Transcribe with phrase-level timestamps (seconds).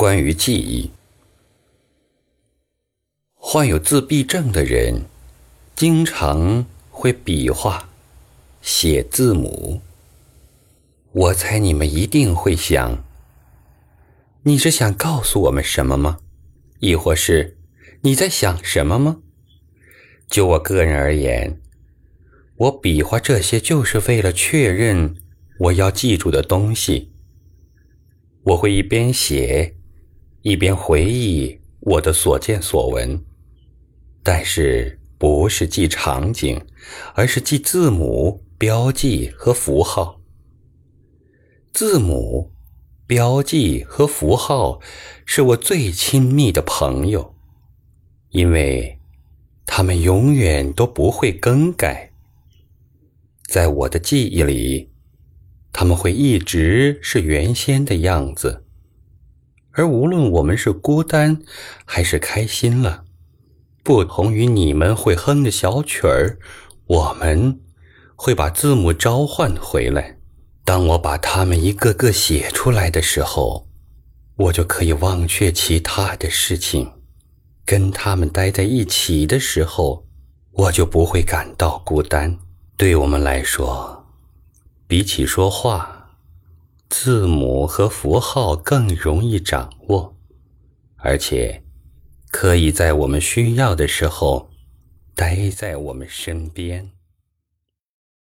[0.00, 0.92] 关于记忆，
[3.34, 5.02] 患有自闭症的人
[5.76, 7.90] 经常会比划、
[8.62, 9.82] 写字母。
[11.12, 13.04] 我猜你们一定会想：
[14.44, 16.20] 你是想告诉我们什么吗？
[16.78, 17.58] 亦或是
[18.00, 19.18] 你在想什么吗？
[20.30, 21.60] 就我个人而言，
[22.56, 25.16] 我比划这些就是为了确认
[25.58, 27.12] 我要记住的东西。
[28.44, 29.76] 我会一边写。
[30.42, 33.22] 一边回忆我的所见所闻，
[34.22, 36.60] 但是不是记场景，
[37.14, 40.20] 而是记字母、标记和符号。
[41.72, 42.52] 字母、
[43.06, 44.80] 标记和符号
[45.26, 47.34] 是我最亲密的朋友，
[48.30, 48.98] 因为
[49.66, 52.12] 它们永远都不会更改。
[53.46, 54.90] 在我的记忆里，
[55.72, 58.64] 它们会一直是原先的样子。
[59.72, 61.42] 而无论我们是孤单
[61.84, 63.04] 还是开心了，
[63.82, 66.38] 不同于你们会哼的小曲儿，
[66.86, 67.60] 我们
[68.16, 70.18] 会把字母召唤回来。
[70.64, 73.68] 当我把它们一个个写出来的时候，
[74.36, 76.92] 我就可以忘却其他的事情。
[77.64, 80.04] 跟他们待在一起的时候，
[80.52, 82.36] 我就不会感到孤单。
[82.76, 84.06] 对我们来说，
[84.88, 85.99] 比起说话。
[86.90, 90.16] 字母和符号更容易掌握，
[90.96, 91.62] 而且
[92.30, 94.50] 可以在我们需要的时候
[95.14, 96.90] 待在我们身边。